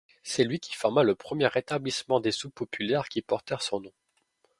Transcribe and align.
C’est 0.23 0.45
lui 0.45 0.59
qui 0.59 0.73
forma 0.73 1.03
le 1.03 1.13
premier 1.13 1.47
établissement 1.53 2.19
des 2.19 2.31
soupes 2.31 2.55
populaires 2.55 3.07
qui 3.07 3.21
portèrent 3.21 3.61
son 3.61 3.81
nom. 3.81 3.93